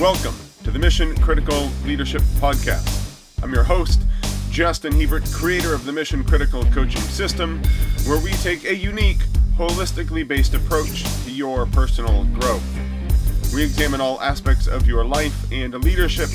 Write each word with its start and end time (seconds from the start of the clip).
Welcome 0.00 0.34
to 0.62 0.70
the 0.70 0.78
Mission 0.78 1.16
Critical 1.22 1.70
Leadership 1.86 2.20
Podcast. 2.38 3.42
I'm 3.42 3.50
your 3.50 3.64
host, 3.64 4.02
Justin 4.50 4.92
Hiebert, 4.92 5.24
creator 5.32 5.72
of 5.72 5.86
the 5.86 5.92
Mission 5.92 6.22
Critical 6.22 6.66
Coaching 6.66 7.00
System, 7.00 7.62
where 8.04 8.22
we 8.22 8.32
take 8.32 8.64
a 8.64 8.74
unique, 8.74 9.20
holistically 9.56 10.28
based 10.28 10.52
approach 10.52 11.02
to 11.24 11.30
your 11.30 11.64
personal 11.64 12.24
growth. 12.24 12.62
We 13.54 13.62
examine 13.62 14.02
all 14.02 14.20
aspects 14.20 14.66
of 14.66 14.86
your 14.86 15.02
life 15.02 15.50
and 15.50 15.72
leadership 15.82 16.28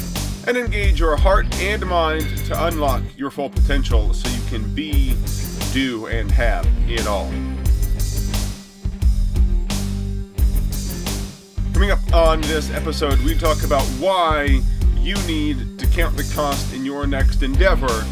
and 0.48 0.58
engage 0.58 1.00
your 1.00 1.16
heart 1.16 1.46
and 1.58 1.86
mind 1.86 2.36
to 2.48 2.66
unlock 2.66 3.04
your 3.16 3.30
full 3.30 3.52
potential 3.52 4.12
so 4.16 4.28
you 4.28 4.42
can 4.50 4.74
be, 4.74 5.16
do, 5.72 6.08
and 6.08 6.32
have 6.32 6.68
it 6.90 7.06
all. 7.06 7.32
Coming 11.92 12.08
up 12.08 12.14
on 12.14 12.42
this 12.42 12.72
episode, 12.72 13.20
we 13.20 13.36
talk 13.36 13.64
about 13.64 13.84
why 14.00 14.62
you 15.00 15.16
need 15.28 15.78
to 15.78 15.86
count 15.88 16.16
the 16.16 16.24
cost 16.34 16.74
in 16.74 16.86
your 16.86 17.06
next 17.06 17.44
endeavor 17.44 18.06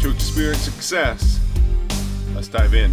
to 0.00 0.10
experience 0.10 0.62
success. 0.62 1.38
Let's 2.34 2.48
dive 2.48 2.72
in. 2.72 2.90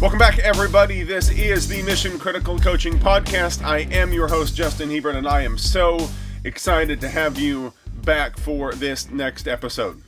Welcome 0.00 0.20
back, 0.20 0.38
everybody. 0.38 1.02
This 1.02 1.28
is 1.30 1.66
the 1.66 1.82
Mission 1.82 2.20
Critical 2.20 2.56
Coaching 2.60 3.00
Podcast. 3.00 3.64
I 3.64 3.78
am 3.90 4.12
your 4.12 4.28
host, 4.28 4.54
Justin 4.54 4.90
Hiebert, 4.90 5.16
and 5.16 5.26
I 5.26 5.42
am 5.42 5.58
so 5.58 6.08
excited 6.44 7.00
to 7.00 7.08
have 7.08 7.36
you 7.36 7.72
back 8.04 8.38
for 8.38 8.72
this 8.74 9.10
next 9.10 9.48
episode. 9.48 10.04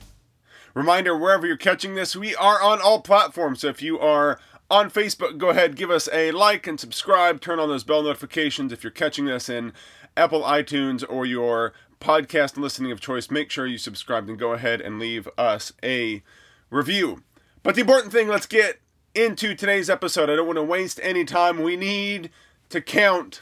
Reminder 0.73 1.17
wherever 1.17 1.45
you're 1.45 1.57
catching 1.57 1.95
this, 1.95 2.15
we 2.15 2.33
are 2.37 2.61
on 2.61 2.79
all 2.79 3.01
platforms. 3.01 3.59
So 3.59 3.67
if 3.67 3.81
you 3.81 3.99
are 3.99 4.39
on 4.71 4.89
Facebook, 4.89 5.37
go 5.37 5.49
ahead, 5.49 5.75
give 5.75 5.91
us 5.91 6.07
a 6.13 6.31
like 6.31 6.65
and 6.65 6.79
subscribe. 6.79 7.41
Turn 7.41 7.59
on 7.59 7.67
those 7.67 7.83
bell 7.83 8.01
notifications 8.01 8.71
if 8.71 8.83
you're 8.83 8.91
catching 8.91 9.25
this 9.25 9.49
in 9.49 9.73
Apple 10.15 10.43
iTunes 10.43 11.03
or 11.07 11.25
your 11.25 11.73
podcast 11.99 12.57
listening 12.57 12.91
of 12.91 13.01
choice. 13.01 13.29
Make 13.29 13.51
sure 13.51 13.67
you 13.67 13.77
subscribe 13.77 14.29
and 14.29 14.39
go 14.39 14.53
ahead 14.53 14.79
and 14.79 14.97
leave 14.97 15.27
us 15.37 15.73
a 15.83 16.23
review. 16.69 17.21
But 17.63 17.75
the 17.75 17.81
important 17.81 18.13
thing, 18.13 18.29
let's 18.29 18.45
get 18.45 18.79
into 19.13 19.53
today's 19.53 19.89
episode. 19.89 20.29
I 20.29 20.37
don't 20.37 20.47
want 20.47 20.57
to 20.57 20.63
waste 20.63 21.01
any 21.03 21.25
time. 21.25 21.61
We 21.61 21.75
need 21.75 22.31
to 22.69 22.79
count 22.79 23.41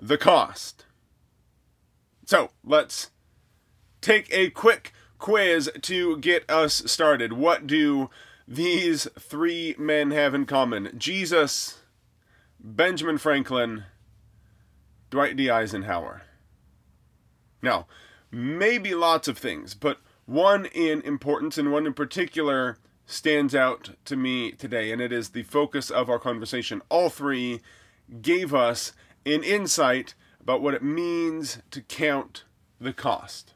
the 0.00 0.18
cost. 0.18 0.84
So 2.26 2.50
let's 2.62 3.10
take 4.02 4.28
a 4.30 4.50
quick 4.50 4.92
quiz 5.18 5.70
to 5.80 6.18
get 6.18 6.48
us 6.50 6.82
started. 6.84 7.32
What 7.32 7.66
do 7.66 8.10
these 8.48 9.08
three 9.18 9.74
men 9.78 10.10
have 10.10 10.34
in 10.34 10.46
common 10.46 10.90
Jesus, 10.96 11.78
Benjamin 12.60 13.18
Franklin, 13.18 13.84
Dwight 15.10 15.36
D. 15.36 15.50
Eisenhower. 15.50 16.22
Now, 17.62 17.86
maybe 18.30 18.94
lots 18.94 19.28
of 19.28 19.38
things, 19.38 19.74
but 19.74 19.98
one 20.26 20.66
in 20.66 21.00
importance 21.02 21.58
and 21.58 21.72
one 21.72 21.86
in 21.86 21.94
particular 21.94 22.78
stands 23.06 23.54
out 23.54 23.90
to 24.04 24.16
me 24.16 24.52
today, 24.52 24.90
and 24.90 25.00
it 25.00 25.12
is 25.12 25.30
the 25.30 25.44
focus 25.44 25.90
of 25.90 26.10
our 26.10 26.18
conversation. 26.18 26.82
All 26.88 27.08
three 27.08 27.60
gave 28.20 28.52
us 28.52 28.92
an 29.24 29.42
insight 29.42 30.14
about 30.40 30.62
what 30.62 30.74
it 30.74 30.82
means 30.82 31.58
to 31.70 31.80
count 31.80 32.44
the 32.80 32.92
cost. 32.92 33.54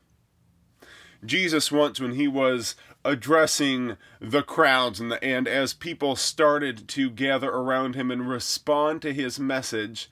Jesus 1.24 1.70
once, 1.70 2.00
when 2.00 2.14
he 2.14 2.26
was 2.26 2.74
addressing 3.04 3.96
the 4.20 4.42
crowds 4.42 5.00
and, 5.00 5.10
the, 5.10 5.22
and 5.24 5.48
as 5.48 5.72
people 5.72 6.16
started 6.16 6.86
to 6.88 7.10
gather 7.10 7.50
around 7.50 7.94
him 7.94 8.10
and 8.10 8.28
respond 8.28 9.02
to 9.02 9.12
his 9.12 9.40
message, 9.40 10.10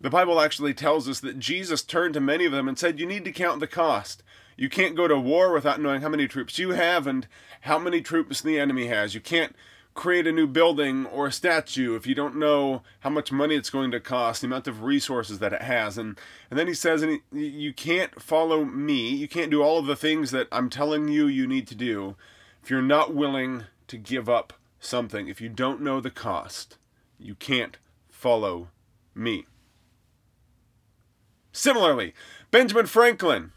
the 0.00 0.10
Bible 0.10 0.40
actually 0.40 0.74
tells 0.74 1.08
us 1.08 1.20
that 1.20 1.38
Jesus 1.38 1.82
turned 1.82 2.14
to 2.14 2.20
many 2.20 2.44
of 2.44 2.52
them 2.52 2.68
and 2.68 2.78
said, 2.78 2.98
You 2.98 3.06
need 3.06 3.24
to 3.24 3.32
count 3.32 3.60
the 3.60 3.66
cost. 3.66 4.22
You 4.56 4.68
can't 4.68 4.96
go 4.96 5.08
to 5.08 5.18
war 5.18 5.52
without 5.52 5.80
knowing 5.80 6.02
how 6.02 6.08
many 6.08 6.26
troops 6.26 6.58
you 6.58 6.70
have 6.70 7.06
and 7.06 7.26
how 7.62 7.78
many 7.78 8.00
troops 8.00 8.40
the 8.40 8.58
enemy 8.58 8.88
has. 8.88 9.14
You 9.14 9.20
can't 9.20 9.54
create 9.94 10.26
a 10.26 10.32
new 10.32 10.46
building 10.46 11.06
or 11.06 11.26
a 11.26 11.32
statue 11.32 11.94
if 11.94 12.06
you 12.06 12.14
don't 12.14 12.36
know 12.36 12.82
how 13.00 13.10
much 13.10 13.30
money 13.30 13.54
it's 13.54 13.70
going 13.70 13.90
to 13.90 14.00
cost, 14.00 14.40
the 14.40 14.46
amount 14.46 14.66
of 14.66 14.82
resources 14.82 15.38
that 15.38 15.52
it 15.52 15.62
has. 15.62 15.98
And, 15.98 16.18
and 16.50 16.58
then 16.58 16.66
he 16.66 16.74
says, 16.74 17.02
and 17.02 17.20
he, 17.32 17.46
you 17.46 17.72
can't 17.72 18.20
follow 18.20 18.64
me, 18.64 19.10
you 19.10 19.28
can't 19.28 19.50
do 19.50 19.62
all 19.62 19.78
of 19.78 19.86
the 19.86 19.96
things 19.96 20.30
that 20.30 20.48
I'm 20.50 20.70
telling 20.70 21.08
you 21.08 21.26
you 21.26 21.46
need 21.46 21.66
to 21.68 21.74
do 21.74 22.16
if 22.62 22.70
you're 22.70 22.82
not 22.82 23.14
willing 23.14 23.64
to 23.88 23.96
give 23.96 24.28
up 24.28 24.54
something. 24.80 25.28
If 25.28 25.40
you 25.40 25.48
don't 25.48 25.82
know 25.82 26.00
the 26.00 26.10
cost, 26.10 26.78
you 27.18 27.34
can't 27.34 27.78
follow 28.08 28.68
me. 29.14 29.46
Similarly, 31.52 32.14
Benjamin 32.50 32.86
Franklin, 32.86 33.52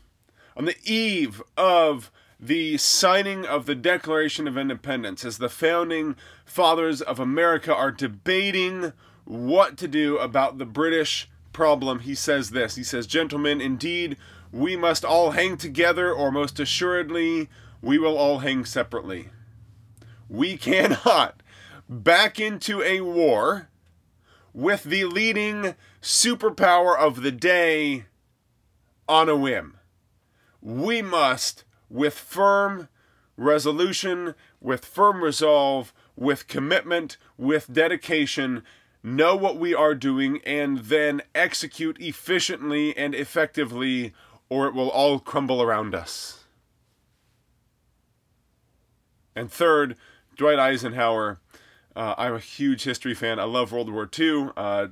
on 0.57 0.65
the 0.65 0.75
eve 0.83 1.41
of 1.57 2.11
the 2.39 2.77
signing 2.77 3.45
of 3.45 3.65
the 3.65 3.75
Declaration 3.75 4.47
of 4.47 4.57
Independence 4.57 5.23
as 5.23 5.37
the 5.37 5.49
founding 5.49 6.15
fathers 6.45 7.01
of 7.01 7.19
America 7.19 7.73
are 7.73 7.91
debating 7.91 8.93
what 9.23 9.77
to 9.77 9.87
do 9.87 10.17
about 10.17 10.57
the 10.57 10.65
British 10.65 11.29
problem, 11.53 11.99
he 11.99 12.13
says 12.13 12.51
this. 12.51 12.75
He 12.75 12.83
says, 12.83 13.07
Gentlemen, 13.07 13.61
indeed, 13.61 14.17
we 14.51 14.75
must 14.75 15.03
all 15.05 15.31
hang 15.31 15.57
together, 15.57 16.11
or 16.13 16.31
most 16.31 16.59
assuredly, 16.59 17.49
we 17.81 17.97
will 17.97 18.17
all 18.17 18.39
hang 18.39 18.65
separately. 18.65 19.29
We 20.29 20.57
cannot 20.57 21.41
back 21.89 22.39
into 22.39 22.81
a 22.81 23.01
war 23.01 23.69
with 24.53 24.83
the 24.83 25.05
leading 25.05 25.75
superpower 26.01 26.97
of 26.97 27.21
the 27.21 27.31
day 27.31 28.05
on 29.07 29.29
a 29.29 29.35
whim. 29.35 29.77
We 30.61 31.01
must 31.01 31.63
with 31.89 32.13
firm 32.13 32.89
resolution, 33.37 34.35
with 34.61 34.85
firm 34.85 35.23
resolve, 35.23 35.93
with 36.15 36.47
commitment, 36.47 37.17
with 37.37 37.71
dedication, 37.71 38.63
know 39.03 39.35
what 39.35 39.57
we 39.57 39.73
are 39.73 39.93
doing, 39.93 40.39
and 40.45 40.79
then 40.79 41.21
execute 41.33 41.97
efficiently 41.99 42.95
and 42.97 43.13
effectively, 43.13 44.13
or 44.49 44.67
it 44.67 44.73
will 44.73 44.89
all 44.89 45.19
crumble 45.19 45.61
around 45.61 45.93
us. 45.93 46.45
And 49.35 49.51
third, 49.51 49.95
Dwight 50.35 50.59
Eisenhower. 50.59 51.39
Uh, 51.95 52.15
I'm 52.17 52.35
a 52.35 52.39
huge 52.39 52.83
history 52.83 53.13
fan. 53.13 53.39
I 53.39 53.43
love 53.43 53.71
World 53.71 53.91
War 53.91 54.09
II, 54.17 54.49
uh, 54.57 54.87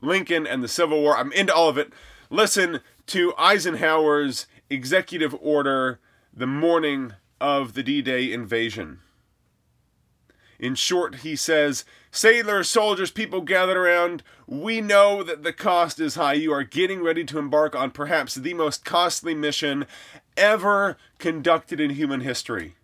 Lincoln, 0.00 0.46
and 0.46 0.62
the 0.62 0.68
Civil 0.68 1.00
War. 1.00 1.16
I'm 1.16 1.32
into 1.32 1.54
all 1.54 1.68
of 1.68 1.78
it. 1.78 1.92
Listen 2.30 2.80
to 3.06 3.32
Eisenhower's 3.38 4.46
executive 4.70 5.34
order 5.40 6.00
the 6.32 6.46
morning 6.46 7.14
of 7.40 7.74
the 7.74 7.82
D 7.82 8.02
Day 8.02 8.32
invasion. 8.32 9.00
In 10.58 10.74
short, 10.74 11.16
he 11.16 11.36
says, 11.36 11.84
Sailors, 12.10 12.68
soldiers, 12.68 13.12
people 13.12 13.42
gathered 13.42 13.76
around, 13.76 14.24
we 14.46 14.80
know 14.80 15.22
that 15.22 15.44
the 15.44 15.52
cost 15.52 16.00
is 16.00 16.16
high. 16.16 16.32
You 16.32 16.52
are 16.52 16.64
getting 16.64 17.02
ready 17.02 17.24
to 17.24 17.38
embark 17.38 17.76
on 17.76 17.92
perhaps 17.92 18.34
the 18.34 18.54
most 18.54 18.84
costly 18.84 19.34
mission 19.34 19.86
ever 20.36 20.96
conducted 21.18 21.78
in 21.80 21.90
human 21.90 22.22
history. 22.22 22.74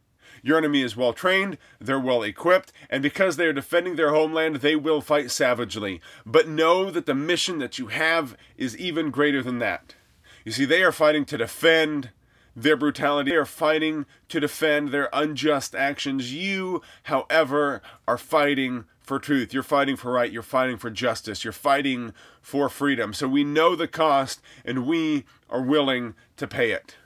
Your 0.43 0.59
enemy 0.59 0.83
is 0.83 0.95
well 0.95 1.15
trained, 1.15 1.57
they're 1.81 1.99
well 1.99 2.23
equipped, 2.23 2.71
and 2.91 3.03
because 3.03 3.37
they 3.37 3.47
are 3.47 3.53
defending 3.53 3.97
their 3.97 4.11
homeland, 4.11 4.57
they 4.57 4.77
will 4.77 5.01
fight 5.01 5.31
savagely. 5.31 6.03
But 6.27 6.47
know 6.47 6.91
that 6.91 7.07
the 7.07 7.15
mission 7.15 7.59
that 7.61 7.79
you 7.79 7.87
have 7.87 8.37
is 8.57 8.77
even 8.77 9.11
greater 9.11 9.43
than 9.43 9.59
that. 9.61 9.95
You 10.45 10.53
see, 10.53 10.65
they 10.65 10.83
are 10.83 10.93
fighting 10.93 11.25
to 11.27 11.39
defend 11.39 12.11
their 12.55 12.77
brutality. 12.77 13.31
They 13.31 13.37
are 13.37 13.45
fighting 13.45 14.07
to 14.29 14.41
defend 14.41 14.91
their 14.91 15.09
unjust 15.13 15.75
actions. 15.75 16.33
You, 16.33 16.83
however, 17.05 17.83
are 18.07 18.19
fighting 18.19 18.85
for 19.01 19.19
truth. 19.19 19.53
You're 19.53 19.63
fighting 19.63 19.97
for 19.97 20.13
right. 20.13 20.31
You're 20.31 20.43
fighting 20.43 20.77
for 20.77 20.91
justice. 20.91 21.45
You're 21.45 21.53
fighting 21.53 22.13
for 22.41 22.69
freedom. 22.69 23.13
So 23.13 23.27
we 23.27 23.45
know 23.45 23.75
the 23.75 23.89
cost 23.89 24.41
and 24.65 24.87
we 24.87 25.25
are 25.51 25.63
willing 25.63 26.15
to 26.37 26.47
pay 26.47 26.71
it. 26.71 26.97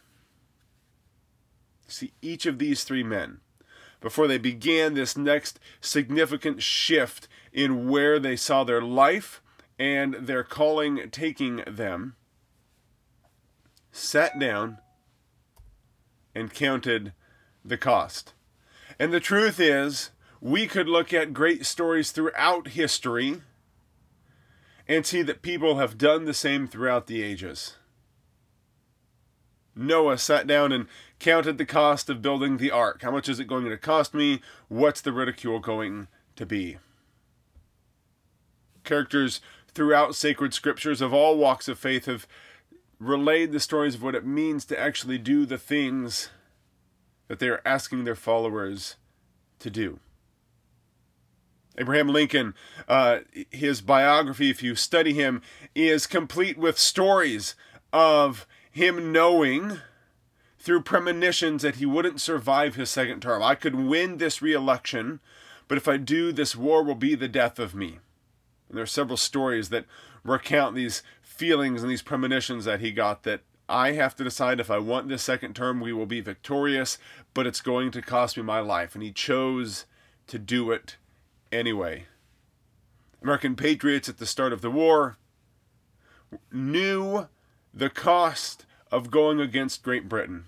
See, 1.86 2.12
each 2.20 2.44
of 2.44 2.58
these 2.58 2.84
three 2.84 3.02
men, 3.02 3.38
before 4.00 4.28
they 4.28 4.38
began 4.38 4.94
this 4.94 5.16
next 5.16 5.58
significant 5.80 6.62
shift 6.62 7.26
in 7.52 7.88
where 7.88 8.18
they 8.18 8.36
saw 8.36 8.62
their 8.62 8.82
life 8.82 9.42
and 9.78 10.14
their 10.14 10.44
calling 10.44 11.08
taking 11.10 11.62
them, 11.66 12.14
sat 13.98 14.38
down 14.38 14.78
and 16.34 16.52
counted 16.52 17.12
the 17.64 17.76
cost. 17.76 18.32
And 18.98 19.12
the 19.12 19.20
truth 19.20 19.60
is, 19.60 20.10
we 20.40 20.66
could 20.66 20.88
look 20.88 21.12
at 21.12 21.34
great 21.34 21.66
stories 21.66 22.12
throughout 22.12 22.68
history 22.68 23.42
and 24.86 25.04
see 25.04 25.22
that 25.22 25.42
people 25.42 25.78
have 25.78 25.98
done 25.98 26.24
the 26.24 26.34
same 26.34 26.66
throughout 26.66 27.06
the 27.06 27.22
ages. 27.22 27.76
Noah 29.74 30.18
sat 30.18 30.46
down 30.46 30.72
and 30.72 30.86
counted 31.18 31.58
the 31.58 31.66
cost 31.66 32.10
of 32.10 32.22
building 32.22 32.56
the 32.56 32.70
ark. 32.70 33.02
How 33.02 33.10
much 33.10 33.28
is 33.28 33.38
it 33.38 33.46
going 33.46 33.64
to 33.64 33.76
cost 33.76 34.14
me? 34.14 34.40
What's 34.68 35.00
the 35.00 35.12
ridicule 35.12 35.60
going 35.60 36.08
to 36.36 36.46
be? 36.46 36.78
Characters 38.82 39.40
throughout 39.72 40.16
sacred 40.16 40.54
scriptures 40.54 41.00
of 41.00 41.14
all 41.14 41.36
walks 41.36 41.68
of 41.68 41.78
faith 41.78 42.06
have 42.06 42.26
relayed 42.98 43.52
the 43.52 43.60
stories 43.60 43.94
of 43.94 44.02
what 44.02 44.14
it 44.14 44.26
means 44.26 44.64
to 44.66 44.78
actually 44.78 45.18
do 45.18 45.46
the 45.46 45.58
things 45.58 46.30
that 47.28 47.38
they 47.38 47.48
are 47.48 47.62
asking 47.64 48.04
their 48.04 48.14
followers 48.14 48.96
to 49.60 49.70
do. 49.70 50.00
Abraham 51.76 52.08
Lincoln, 52.08 52.54
uh, 52.88 53.20
his 53.50 53.80
biography, 53.80 54.50
if 54.50 54.62
you 54.62 54.74
study 54.74 55.14
him, 55.14 55.42
is 55.74 56.06
complete 56.08 56.58
with 56.58 56.76
stories 56.76 57.54
of 57.92 58.46
him 58.70 59.12
knowing 59.12 59.78
through 60.58 60.82
premonitions 60.82 61.62
that 61.62 61.76
he 61.76 61.86
wouldn't 61.86 62.20
survive 62.20 62.74
his 62.74 62.90
second 62.90 63.20
term. 63.20 63.42
I 63.42 63.54
could 63.54 63.76
win 63.76 64.16
this 64.16 64.42
reelection, 64.42 65.20
but 65.68 65.78
if 65.78 65.86
I 65.86 65.98
do, 65.98 66.32
this 66.32 66.56
war 66.56 66.82
will 66.82 66.96
be 66.96 67.14
the 67.14 67.28
death 67.28 67.60
of 67.60 67.76
me. 67.76 67.98
And 68.68 68.76
there 68.76 68.82
are 68.82 68.86
several 68.86 69.16
stories 69.16 69.68
that 69.68 69.86
recount 70.24 70.74
these 70.74 71.02
feelings 71.38 71.82
and 71.82 71.90
these 71.90 72.02
premonitions 72.02 72.64
that 72.64 72.80
he 72.80 72.90
got 72.90 73.22
that 73.22 73.42
I 73.68 73.92
have 73.92 74.16
to 74.16 74.24
decide 74.24 74.60
if 74.60 74.70
I 74.70 74.78
want 74.78 75.08
this 75.08 75.22
second 75.22 75.54
term, 75.54 75.80
we 75.80 75.92
will 75.92 76.06
be 76.06 76.20
victorious, 76.20 76.98
but 77.32 77.46
it's 77.46 77.60
going 77.60 77.90
to 77.92 78.02
cost 78.02 78.36
me 78.36 78.42
my 78.42 78.60
life. 78.60 78.94
And 78.94 79.04
he 79.04 79.12
chose 79.12 79.86
to 80.26 80.38
do 80.38 80.70
it 80.72 80.96
anyway. 81.52 82.06
American 83.22 83.56
patriots 83.56 84.08
at 84.08 84.18
the 84.18 84.26
start 84.26 84.52
of 84.52 84.62
the 84.62 84.70
war 84.70 85.16
knew 86.50 87.28
the 87.72 87.90
cost 87.90 88.66
of 88.90 89.10
going 89.10 89.40
against 89.40 89.82
Great 89.82 90.08
Britain. 90.08 90.46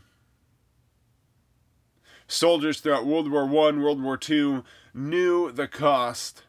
Soldiers 2.27 2.81
throughout 2.81 3.07
World 3.07 3.31
War 3.31 3.45
I, 3.45 3.77
World 3.77 4.03
War 4.03 4.19
II 4.29 4.63
knew 4.95 5.53
the 5.53 5.69
cost 5.69 6.45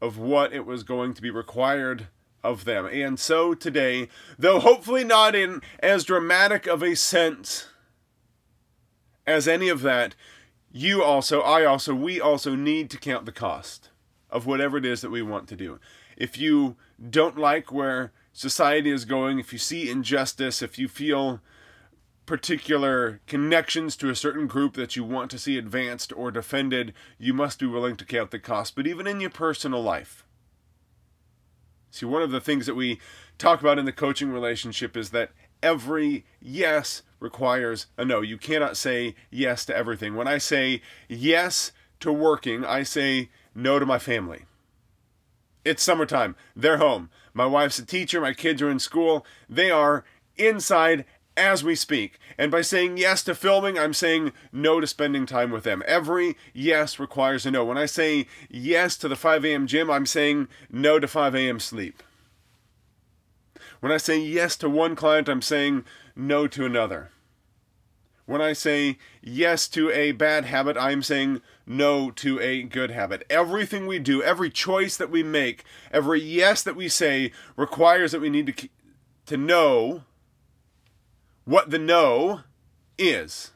of 0.00 0.18
what 0.18 0.52
it 0.52 0.66
was 0.66 0.82
going 0.82 1.14
to 1.14 1.22
be 1.22 1.30
required 1.30 2.08
of 2.42 2.64
them. 2.64 2.86
And 2.86 3.18
so 3.18 3.54
today, 3.54 4.08
though 4.38 4.60
hopefully 4.60 5.04
not 5.04 5.34
in 5.34 5.62
as 5.80 6.04
dramatic 6.04 6.66
of 6.66 6.82
a 6.82 6.96
sense 6.96 7.66
as 9.26 9.46
any 9.46 9.68
of 9.68 9.82
that, 9.82 10.14
you 10.72 11.02
also, 11.02 11.40
I 11.40 11.64
also, 11.64 11.94
we 11.94 12.20
also 12.20 12.54
need 12.54 12.90
to 12.90 12.98
count 12.98 13.26
the 13.26 13.32
cost 13.32 13.90
of 14.30 14.46
whatever 14.46 14.78
it 14.78 14.86
is 14.86 15.02
that 15.02 15.10
we 15.10 15.22
want 15.22 15.48
to 15.48 15.56
do. 15.56 15.78
If 16.16 16.38
you 16.38 16.76
don't 17.10 17.38
like 17.38 17.70
where 17.70 18.12
society 18.32 18.90
is 18.90 19.04
going, 19.04 19.38
if 19.38 19.52
you 19.52 19.58
see 19.58 19.90
injustice, 19.90 20.62
if 20.62 20.78
you 20.78 20.88
feel 20.88 21.40
particular 22.24 23.20
connections 23.26 23.96
to 23.96 24.08
a 24.08 24.16
certain 24.16 24.46
group 24.46 24.74
that 24.74 24.96
you 24.96 25.04
want 25.04 25.30
to 25.30 25.38
see 25.38 25.58
advanced 25.58 26.12
or 26.16 26.30
defended, 26.30 26.94
you 27.18 27.34
must 27.34 27.58
be 27.58 27.66
willing 27.66 27.96
to 27.96 28.04
count 28.04 28.30
the 28.30 28.38
cost. 28.38 28.74
But 28.74 28.86
even 28.86 29.06
in 29.06 29.20
your 29.20 29.30
personal 29.30 29.82
life, 29.82 30.24
see, 31.92 32.06
one 32.06 32.22
of 32.22 32.30
the 32.30 32.40
things 32.40 32.66
that 32.66 32.74
we 32.74 32.98
talk 33.38 33.60
about 33.60 33.78
in 33.78 33.84
the 33.84 33.92
coaching 33.92 34.30
relationship 34.30 34.96
is 34.96 35.10
that 35.10 35.30
every 35.62 36.24
yes 36.40 37.02
requires 37.20 37.86
a 37.96 38.04
no. 38.04 38.20
You 38.20 38.36
cannot 38.36 38.76
say 38.76 39.14
yes 39.30 39.64
to 39.66 39.76
everything. 39.76 40.16
When 40.16 40.26
I 40.26 40.38
say 40.38 40.82
yes 41.08 41.70
to 42.00 42.12
working, 42.12 42.64
I 42.64 42.82
say 42.82 43.30
no 43.54 43.78
to 43.78 43.86
my 43.86 43.98
family. 43.98 44.46
It's 45.64 45.82
summertime. 45.82 46.34
They're 46.56 46.78
home. 46.78 47.10
My 47.32 47.46
wife's 47.46 47.78
a 47.78 47.86
teacher. 47.86 48.20
My 48.20 48.32
kids 48.32 48.60
are 48.60 48.70
in 48.70 48.80
school. 48.80 49.24
They 49.48 49.70
are 49.70 50.04
inside 50.36 51.04
as 51.36 51.64
we 51.64 51.74
speak. 51.74 52.18
And 52.36 52.50
by 52.50 52.62
saying 52.62 52.98
yes 52.98 53.22
to 53.24 53.34
filming, 53.34 53.78
I'm 53.78 53.94
saying 53.94 54.32
no 54.52 54.80
to 54.80 54.86
spending 54.86 55.26
time 55.26 55.50
with 55.50 55.64
them. 55.64 55.82
Every 55.86 56.36
yes 56.52 56.98
requires 56.98 57.46
a 57.46 57.50
no. 57.50 57.64
When 57.64 57.78
I 57.78 57.86
say 57.86 58.26
yes 58.50 58.96
to 58.98 59.08
the 59.08 59.16
5 59.16 59.44
a.m. 59.44 59.66
gym, 59.66 59.90
I'm 59.90 60.06
saying 60.06 60.48
no 60.70 60.98
to 60.98 61.08
5 61.08 61.34
a.m. 61.34 61.60
sleep. 61.60 62.02
When 63.80 63.92
I 63.92 63.96
say 63.96 64.18
yes 64.18 64.56
to 64.56 64.68
one 64.68 64.94
client, 64.94 65.28
I'm 65.28 65.42
saying 65.42 65.84
no 66.14 66.46
to 66.46 66.64
another. 66.64 67.10
When 68.26 68.40
I 68.40 68.52
say 68.52 68.98
yes 69.20 69.66
to 69.68 69.90
a 69.90 70.12
bad 70.12 70.44
habit, 70.44 70.76
I'm 70.76 71.02
saying 71.02 71.42
no 71.66 72.10
to 72.12 72.38
a 72.40 72.62
good 72.62 72.92
habit. 72.92 73.24
Everything 73.28 73.86
we 73.86 73.98
do, 73.98 74.22
every 74.22 74.48
choice 74.48 74.96
that 74.96 75.10
we 75.10 75.24
make, 75.24 75.64
every 75.90 76.22
yes 76.22 76.62
that 76.62 76.76
we 76.76 76.88
say 76.88 77.32
requires 77.56 78.12
that 78.12 78.20
we 78.20 78.30
need 78.30 78.56
to 78.56 78.68
to 79.26 79.36
know 79.36 80.02
what 81.44 81.70
the 81.70 81.78
no 81.78 82.40
is. 82.98 83.50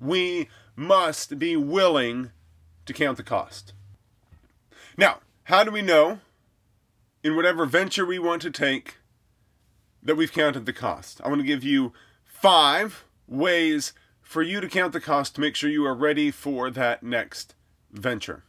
We 0.00 0.48
must 0.76 1.38
be 1.38 1.56
willing 1.56 2.30
to 2.86 2.92
count 2.92 3.16
the 3.16 3.22
cost. 3.22 3.72
Now, 4.96 5.18
how 5.44 5.64
do 5.64 5.70
we 5.70 5.82
know 5.82 6.20
in 7.22 7.36
whatever 7.36 7.66
venture 7.66 8.06
we 8.06 8.18
want 8.18 8.42
to 8.42 8.50
take 8.50 8.96
that 10.02 10.16
we've 10.16 10.32
counted 10.32 10.66
the 10.66 10.72
cost? 10.72 11.20
I 11.22 11.28
want 11.28 11.40
to 11.40 11.46
give 11.46 11.64
you 11.64 11.92
five 12.24 13.04
ways 13.26 13.92
for 14.22 14.42
you 14.42 14.60
to 14.60 14.68
count 14.68 14.92
the 14.92 15.00
cost 15.00 15.34
to 15.34 15.40
make 15.40 15.56
sure 15.56 15.70
you 15.70 15.86
are 15.86 15.94
ready 15.94 16.30
for 16.30 16.70
that 16.70 17.02
next 17.02 17.54
venture. 17.90 18.44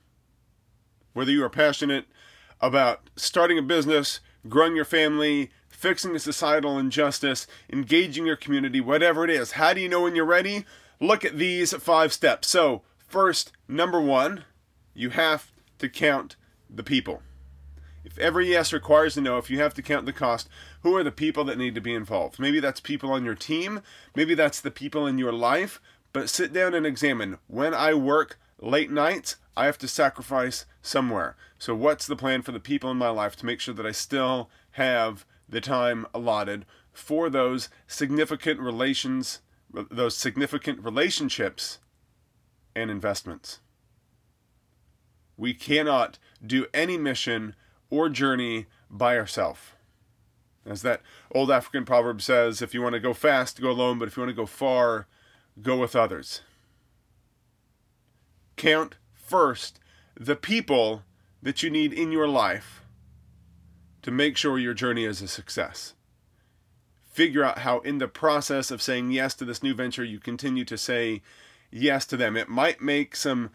Whether 1.13 1.31
you 1.31 1.43
are 1.43 1.49
passionate 1.49 2.05
about 2.61 3.09
starting 3.15 3.57
a 3.57 3.61
business, 3.63 4.19
growing 4.47 4.75
your 4.75 4.85
family, 4.85 5.49
fixing 5.79 6.13
a 6.13 6.19
societal 6.19 6.77
injustice, 6.77 7.47
engaging 7.71 8.25
your 8.25 8.35
community, 8.35 8.81
whatever 8.81 9.23
it 9.23 9.29
is, 9.29 9.53
how 9.53 9.73
do 9.73 9.79
you 9.79 9.87
know 9.87 10.01
when 10.01 10.13
you're 10.13 10.25
ready? 10.25 10.65
Look 10.99 11.23
at 11.23 11.37
these 11.37 11.73
five 11.73 12.11
steps. 12.11 12.49
So, 12.49 12.81
first, 13.07 13.53
number 13.65 14.01
one, 14.01 14.43
you 14.93 15.11
have 15.11 15.53
to 15.77 15.87
count 15.87 16.35
the 16.69 16.83
people. 16.83 17.21
If 18.03 18.17
every 18.19 18.49
yes 18.49 18.73
requires 18.73 19.15
a 19.15 19.21
no, 19.21 19.37
if 19.37 19.49
you 19.49 19.59
have 19.59 19.73
to 19.75 19.81
count 19.81 20.05
the 20.05 20.11
cost, 20.11 20.49
who 20.83 20.97
are 20.97 21.03
the 21.03 21.11
people 21.11 21.45
that 21.45 21.57
need 21.57 21.75
to 21.75 21.81
be 21.81 21.95
involved? 21.95 22.39
Maybe 22.39 22.59
that's 22.59 22.81
people 22.81 23.13
on 23.13 23.23
your 23.23 23.35
team, 23.35 23.81
maybe 24.13 24.35
that's 24.35 24.59
the 24.59 24.71
people 24.71 25.07
in 25.07 25.17
your 25.17 25.31
life, 25.31 25.79
but 26.11 26.29
sit 26.29 26.51
down 26.51 26.73
and 26.73 26.85
examine. 26.85 27.37
When 27.47 27.73
I 27.73 27.93
work 27.93 28.37
late 28.59 28.91
nights, 28.91 29.37
I 29.55 29.65
have 29.65 29.77
to 29.77 29.87
sacrifice 29.87 30.65
somewhere. 30.81 31.37
So, 31.57 31.73
what's 31.73 32.05
the 32.05 32.17
plan 32.17 32.41
for 32.41 32.51
the 32.51 32.59
people 32.59 32.91
in 32.91 32.97
my 32.97 33.09
life 33.09 33.37
to 33.37 33.45
make 33.45 33.61
sure 33.61 33.73
that 33.75 33.85
I 33.85 33.93
still 33.93 34.49
have 34.71 35.25
the 35.49 35.61
time 35.61 36.05
allotted 36.13 36.65
for 36.91 37.29
those 37.29 37.69
significant 37.87 38.59
relations, 38.59 39.39
those 39.71 40.15
significant 40.15 40.83
relationships 40.83 41.79
and 42.75 42.91
investments? 42.91 43.59
We 45.37 45.53
cannot 45.53 46.19
do 46.45 46.67
any 46.73 46.97
mission 46.97 47.55
or 47.89 48.09
journey 48.09 48.67
by 48.89 49.17
ourselves. 49.17 49.59
As 50.65 50.81
that 50.81 51.01
old 51.33 51.49
African 51.49 51.85
proverb 51.85 52.21
says, 52.21 52.61
if 52.61 52.73
you 52.73 52.81
want 52.81 52.93
to 52.93 52.99
go 52.99 53.13
fast, 53.13 53.61
go 53.61 53.71
alone, 53.71 53.97
but 53.97 54.07
if 54.07 54.17
you 54.17 54.21
want 54.21 54.29
to 54.29 54.35
go 54.35 54.45
far, 54.45 55.07
go 55.61 55.77
with 55.77 55.95
others. 55.95 56.41
Count 58.55 58.95
first 59.13 59.79
the 60.19 60.35
people 60.35 61.03
that 61.41 61.63
you 61.63 61.69
need 61.69 61.93
in 61.93 62.11
your 62.11 62.27
life 62.27 62.83
to 64.01 64.11
make 64.11 64.37
sure 64.37 64.57
your 64.57 64.73
journey 64.73 65.05
is 65.05 65.21
a 65.21 65.27
success. 65.27 65.93
Figure 67.05 67.43
out 67.43 67.59
how, 67.59 67.79
in 67.79 67.97
the 67.97 68.07
process 68.07 68.71
of 68.71 68.81
saying 68.81 69.11
yes 69.11 69.33
to 69.35 69.45
this 69.45 69.61
new 69.61 69.73
venture, 69.73 70.03
you 70.03 70.19
continue 70.19 70.63
to 70.65 70.77
say 70.77 71.21
yes 71.71 72.05
to 72.05 72.17
them. 72.17 72.37
It 72.37 72.49
might 72.49 72.81
make 72.81 73.15
some 73.15 73.49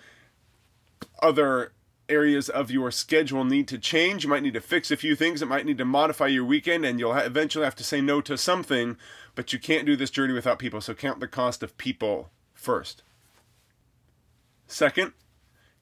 other 1.23 1.73
areas 2.09 2.49
of 2.51 2.71
your 2.71 2.91
schedule 2.91 3.45
need 3.45 3.67
to 3.69 3.79
change. 3.79 4.25
You 4.25 4.31
might 4.31 4.43
need 4.43 4.55
to 4.55 4.61
fix 4.61 4.91
a 4.91 4.97
few 4.97 5.17
things. 5.17 5.41
It 5.41 5.49
might 5.49 5.65
need 5.65 5.79
to 5.79 5.85
modify 5.85 6.27
your 6.27 6.45
weekend, 6.45 6.85
and 6.85 6.99
you'll 6.99 7.17
eventually 7.17 7.65
have 7.65 7.77
to 7.77 7.85
say 7.85 8.01
no 8.01 8.21
to 8.23 8.37
something, 8.37 8.97
but 9.35 9.53
you 9.53 9.59
can't 9.59 9.87
do 9.87 9.97
this 9.97 10.11
journey 10.11 10.35
without 10.35 10.59
people. 10.59 10.81
So 10.81 10.95
count 10.95 11.21
the 11.21 11.29
cost 11.29 11.63
of 11.63 11.79
people 11.79 12.31
first. 12.53 13.03
Second, 14.67 15.13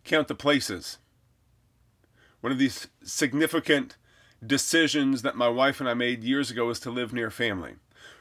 count 0.04 0.28
the 0.28 0.34
places. 0.34 0.98
One 2.40 2.52
of 2.52 2.58
these 2.58 2.88
significant 3.02 3.96
decisions 4.44 5.22
that 5.22 5.36
my 5.36 5.48
wife 5.48 5.80
and 5.80 5.88
I 5.88 5.94
made 5.94 6.24
years 6.24 6.50
ago 6.50 6.66
was 6.66 6.80
to 6.80 6.90
live 6.90 7.12
near 7.12 7.30
family. 7.30 7.74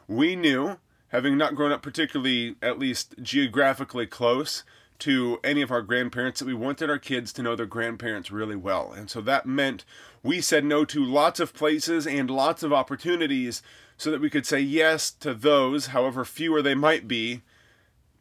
We 0.07 0.35
knew, 0.35 0.77
having 1.09 1.37
not 1.37 1.55
grown 1.55 1.71
up 1.71 1.81
particularly, 1.81 2.55
at 2.61 2.79
least 2.79 3.15
geographically 3.21 4.07
close, 4.07 4.63
to 4.99 5.39
any 5.43 5.63
of 5.63 5.71
our 5.71 5.81
grandparents 5.81 6.39
that 6.39 6.45
we 6.45 6.53
wanted 6.53 6.87
our 6.87 6.99
kids 6.99 7.33
to 7.33 7.41
know 7.41 7.55
their 7.55 7.65
grandparents 7.65 8.29
really 8.29 8.55
well. 8.55 8.93
And 8.93 9.09
so 9.09 9.19
that 9.21 9.47
meant 9.47 9.83
we 10.21 10.41
said 10.41 10.63
no 10.63 10.85
to 10.85 11.03
lots 11.03 11.39
of 11.39 11.55
places 11.55 12.05
and 12.05 12.29
lots 12.29 12.61
of 12.61 12.71
opportunities 12.71 13.63
so 13.97 14.11
that 14.11 14.21
we 14.21 14.29
could 14.29 14.45
say 14.45 14.59
yes 14.59 15.09
to 15.09 15.33
those, 15.33 15.87
however 15.87 16.23
fewer 16.23 16.61
they 16.61 16.75
might 16.75 17.07
be, 17.07 17.41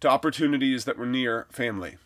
to 0.01 0.09
opportunities 0.09 0.87
that 0.87 0.97
were 0.97 1.05
near 1.05 1.47
family. 1.51 1.99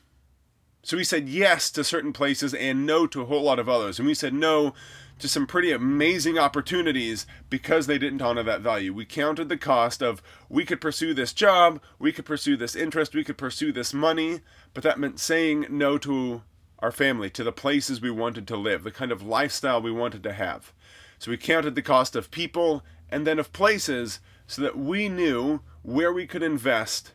So 0.84 0.98
we 0.98 1.04
said 1.04 1.30
yes 1.30 1.70
to 1.70 1.82
certain 1.82 2.12
places 2.12 2.52
and 2.52 2.84
no 2.84 3.06
to 3.06 3.22
a 3.22 3.24
whole 3.24 3.42
lot 3.42 3.58
of 3.58 3.70
others. 3.70 3.98
And 3.98 4.06
we 4.06 4.12
said 4.12 4.34
no 4.34 4.74
to 5.18 5.28
some 5.28 5.46
pretty 5.46 5.72
amazing 5.72 6.38
opportunities 6.38 7.26
because 7.48 7.86
they 7.86 7.96
didn't 7.96 8.20
honor 8.20 8.42
that 8.42 8.60
value. 8.60 8.92
We 8.92 9.06
counted 9.06 9.48
the 9.48 9.56
cost 9.56 10.02
of 10.02 10.22
we 10.50 10.66
could 10.66 10.82
pursue 10.82 11.14
this 11.14 11.32
job, 11.32 11.80
we 11.98 12.12
could 12.12 12.26
pursue 12.26 12.58
this 12.58 12.76
interest, 12.76 13.14
we 13.14 13.24
could 13.24 13.38
pursue 13.38 13.72
this 13.72 13.94
money, 13.94 14.40
but 14.74 14.82
that 14.82 14.98
meant 14.98 15.18
saying 15.18 15.66
no 15.70 15.96
to 15.98 16.42
our 16.80 16.92
family, 16.92 17.30
to 17.30 17.42
the 17.42 17.52
places 17.52 18.02
we 18.02 18.10
wanted 18.10 18.46
to 18.48 18.56
live, 18.56 18.84
the 18.84 18.90
kind 18.90 19.10
of 19.10 19.22
lifestyle 19.22 19.80
we 19.80 19.90
wanted 19.90 20.22
to 20.24 20.34
have. 20.34 20.74
So 21.18 21.30
we 21.30 21.38
counted 21.38 21.76
the 21.76 21.82
cost 21.82 22.14
of 22.14 22.30
people 22.30 22.84
and 23.08 23.26
then 23.26 23.38
of 23.38 23.54
places 23.54 24.20
so 24.46 24.60
that 24.60 24.76
we 24.76 25.08
knew 25.08 25.60
where 25.80 26.12
we 26.12 26.26
could 26.26 26.42
invest. 26.42 27.12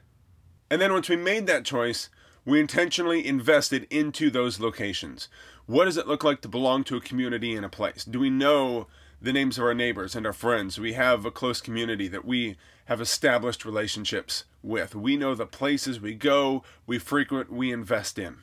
And 0.72 0.82
then 0.82 0.92
once 0.92 1.08
we 1.08 1.18
made 1.18 1.46
that 1.46 1.66
choice, 1.66 2.10
we 2.50 2.60
intentionally 2.60 3.26
invested 3.26 3.86
into 3.92 4.32
those 4.32 4.60
locations. 4.60 5.28
What 5.68 5.86
does 5.86 5.98
it 5.98 6.08
look 6.08 6.24
like 6.24 6.42
to 6.42 6.48
belong 6.48 6.84
to 6.86 6.98
a 6.98 7.02
community 7.02 7.56
in 7.56 7.64
a 7.64 7.70
place? 7.70 8.04
Do 8.04 8.20
we 8.20 8.32
know 8.32 8.88
the 9.22 9.32
names 9.32 9.60
of 9.60 9.66
our 9.66 9.76
neighbors 9.76 10.16
and 10.16 10.26
our 10.26 10.34
friends? 10.34 10.80
We 10.80 10.94
have 10.94 11.26
a 11.26 11.32
close 11.32 11.62
community 11.62 12.08
that 12.08 12.26
we 12.26 12.58
have 12.86 13.00
established 13.00 13.66
relationships 13.66 14.46
with. 14.64 14.96
We 14.96 15.16
know 15.16 15.36
the 15.36 15.46
places 15.46 16.00
we 16.00 16.16
go, 16.16 16.64
we 16.88 16.98
frequent, 16.98 17.52
we 17.52 17.72
invest 17.72 18.18
in. 18.18 18.38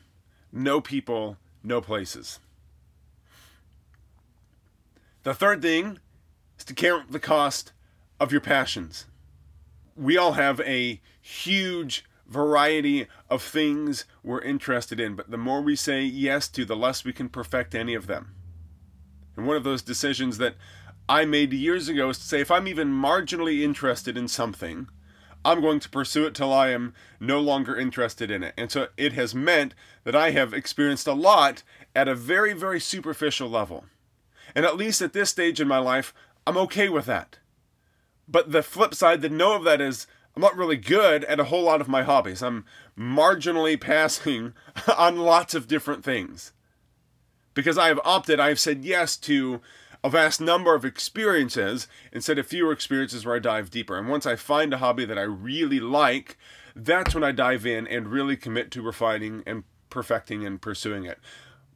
No 0.52 0.80
people, 0.80 1.36
no 1.64 1.80
places. 1.80 2.38
The 5.25 5.34
third 5.34 5.60
thing 5.62 5.98
is 6.56 6.64
to 6.66 6.75
count 6.75 7.10
the 7.10 7.18
cost 7.18 7.72
of 8.20 8.30
your 8.30 8.40
passions. 8.40 9.06
We 9.96 10.16
all 10.16 10.34
have 10.34 10.60
a 10.60 11.00
huge 11.20 12.04
variety 12.28 13.06
of 13.30 13.42
things 13.42 14.04
we're 14.23 14.40
interested 14.40 14.99
in, 15.00 15.14
but 15.14 15.30
the 15.30 15.37
more 15.37 15.61
we 15.61 15.76
say 15.76 16.02
yes 16.02 16.49
to, 16.49 16.64
the 16.64 16.76
less 16.76 17.04
we 17.04 17.12
can 17.12 17.28
perfect 17.28 17.75
any 17.75 17.95
of 17.95 18.06
them. 18.06 18.35
And 19.37 19.47
one 19.47 19.56
of 19.56 19.64
those 19.64 19.83
decisions 19.83 20.38
that 20.38 20.54
I 21.09 21.25
made 21.25 21.52
years 21.52 21.88
ago 21.88 22.09
is 22.09 22.18
to 22.18 22.25
say 22.25 22.40
if 22.40 22.50
I'm 22.50 22.66
even 22.66 22.90
marginally 22.90 23.62
interested 23.62 24.16
in 24.16 24.28
something, 24.28 24.88
I'm 25.45 25.61
going 25.61 25.78
to 25.78 25.88
pursue 25.88 26.26
it 26.26 26.35
till 26.35 26.52
I 26.52 26.71
am 26.71 26.95
no 27.21 27.38
longer 27.38 27.78
interested 27.78 28.33
in 28.33 28.42
it. 28.42 28.54
And 28.59 28.71
so 28.71 28.88
it 28.97 29.12
has 29.12 29.35
meant 29.35 29.75
that 30.02 30.16
I 30.16 30.30
have 30.33 30.52
experienced 30.52 31.06
a 31.06 31.12
lot 31.12 31.62
at 31.95 32.09
a 32.09 32.16
very, 32.16 32.52
very 32.52 32.80
superficial 32.80 33.49
level. 33.49 33.85
And 34.56 34.64
at 34.64 34.76
least 34.76 35.00
at 35.02 35.12
this 35.12 35.30
stage 35.30 35.61
in 35.61 35.68
my 35.68 35.78
life, 35.78 36.12
I'm 36.47 36.56
okay 36.56 36.88
with 36.88 37.06
that. 37.06 37.38
But 38.26 38.50
the 38.50 38.62
flip 38.62 38.95
side, 38.95 39.23
the 39.23 39.28
no 39.28 39.54
of 39.54 39.62
that 39.62 39.80
is 39.80 40.09
I'm 40.36 40.42
not 40.42 40.56
really 40.56 40.76
good 40.76 41.24
at 41.24 41.40
a 41.40 41.44
whole 41.44 41.62
lot 41.62 41.80
of 41.80 41.88
my 41.88 42.02
hobbies. 42.02 42.42
I'm 42.42 42.66
marginally 42.96 43.80
passing 43.80 44.52
on 44.96 45.16
lots 45.16 45.54
of 45.54 45.66
different 45.66 46.04
things. 46.04 46.52
Because 47.54 47.78
I 47.78 47.88
have 47.88 48.00
opted, 48.04 48.38
I 48.38 48.48
have 48.48 48.60
said 48.60 48.84
yes 48.84 49.16
to 49.18 49.62
a 50.04 50.10
vast 50.10 50.42
number 50.42 50.74
of 50.74 50.84
experiences 50.84 51.88
instead 52.12 52.38
of 52.38 52.46
fewer 52.46 52.70
experiences 52.70 53.24
where 53.24 53.36
I 53.36 53.38
dive 53.38 53.70
deeper. 53.70 53.96
And 53.96 54.10
once 54.10 54.26
I 54.26 54.36
find 54.36 54.74
a 54.74 54.78
hobby 54.78 55.06
that 55.06 55.18
I 55.18 55.22
really 55.22 55.80
like, 55.80 56.36
that's 56.74 57.14
when 57.14 57.24
I 57.24 57.32
dive 57.32 57.64
in 57.64 57.86
and 57.86 58.08
really 58.08 58.36
commit 58.36 58.70
to 58.72 58.82
refining 58.82 59.42
and 59.46 59.64
perfecting 59.88 60.44
and 60.44 60.60
pursuing 60.60 61.04
it. 61.04 61.18